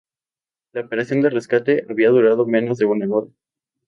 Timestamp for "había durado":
1.87-2.47